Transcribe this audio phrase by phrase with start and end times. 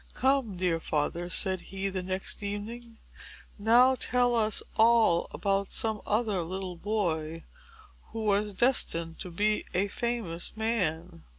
[0.15, 2.97] "Come, dear father," said he, the next evening,
[3.59, 7.43] "now tell us all about some other little boy,
[8.11, 11.25] who was destined to be a famous man."